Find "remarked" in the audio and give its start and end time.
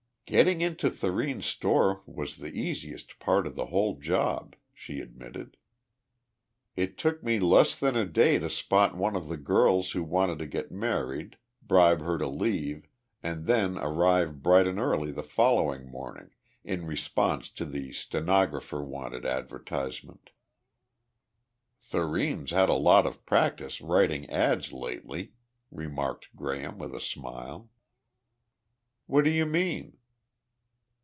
25.69-26.29